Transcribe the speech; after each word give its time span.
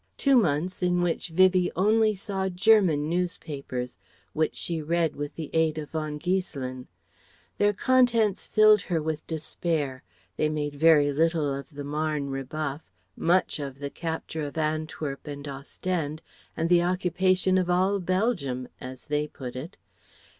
Two 0.17 0.35
months, 0.35 0.81
in 0.81 1.03
which 1.03 1.27
Vivie 1.29 1.71
only 1.75 2.15
saw 2.15 2.49
German 2.49 3.07
newspapers 3.07 3.99
which 4.33 4.55
she 4.55 4.81
read 4.81 5.15
with 5.15 5.35
the 5.35 5.51
aid 5.53 5.77
of 5.77 5.91
von 5.91 6.17
Giesselin. 6.17 6.87
Their 7.59 7.71
contents 7.73 8.47
filled 8.47 8.81
her 8.81 8.99
with 8.99 9.27
despair. 9.27 10.01
They 10.37 10.49
made 10.49 10.73
very 10.73 11.11
little 11.13 11.53
of 11.53 11.69
the 11.69 11.83
Marne 11.83 12.31
rebuff, 12.31 12.91
much 13.15 13.59
of 13.59 13.77
the 13.77 13.91
capture 13.91 14.41
of 14.41 14.57
Antwerp 14.57 15.27
and 15.27 15.47
Ostende, 15.47 16.21
and 16.57 16.67
the 16.67 16.81
occupation 16.81 17.59
of 17.59 17.69
all 17.69 17.99
Belgium 17.99 18.69
(as 18.79 19.05
they 19.05 19.27
put 19.27 19.55
it). 19.55 19.77